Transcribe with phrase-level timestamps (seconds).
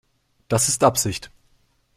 [0.47, 1.29] Das ist Absicht.